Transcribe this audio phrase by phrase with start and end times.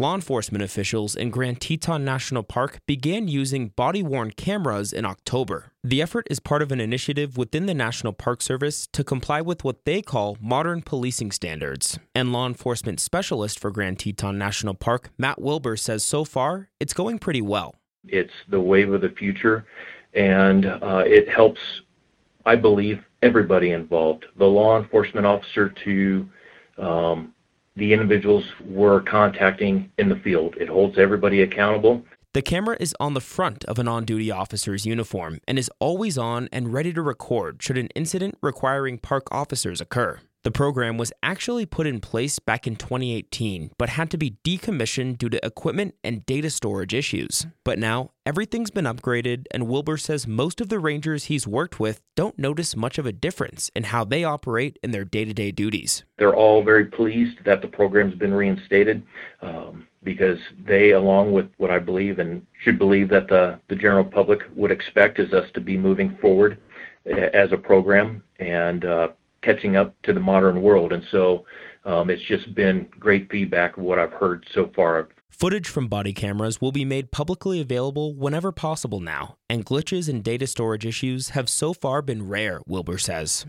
[0.00, 5.72] Law enforcement officials in Grand Teton National Park began using body worn cameras in October.
[5.82, 9.64] The effort is part of an initiative within the National Park Service to comply with
[9.64, 11.98] what they call modern policing standards.
[12.14, 16.92] And law enforcement specialist for Grand Teton National Park, Matt Wilbur, says so far it's
[16.92, 17.74] going pretty well.
[18.06, 19.66] It's the wave of the future,
[20.14, 21.60] and uh, it helps,
[22.46, 26.28] I believe, everybody involved the law enforcement officer to
[26.78, 27.34] um,
[27.78, 30.56] the individuals we're contacting in the field.
[30.60, 32.04] It holds everybody accountable.
[32.34, 36.18] The camera is on the front of an on duty officer's uniform and is always
[36.18, 40.20] on and ready to record should an incident requiring park officers occur.
[40.44, 45.18] The program was actually put in place back in 2018, but had to be decommissioned
[45.18, 47.44] due to equipment and data storage issues.
[47.64, 52.02] But now, everything's been upgraded, and Wilbur says most of the rangers he's worked with
[52.14, 55.50] don't notice much of a difference in how they operate in their day to day
[55.50, 56.04] duties.
[56.18, 59.02] They're all very pleased that the program's been reinstated
[59.42, 64.04] um, because they, along with what I believe and should believe that the, the general
[64.04, 66.58] public would expect, is us to be moving forward
[67.06, 69.08] as a program and uh,
[69.42, 70.92] catching up to the modern world.
[70.92, 71.44] And so
[71.84, 75.08] um, it's just been great feedback of what I've heard so far.
[75.30, 80.24] Footage from body cameras will be made publicly available whenever possible now, and glitches and
[80.24, 83.46] data storage issues have so far been rare, Wilbur says.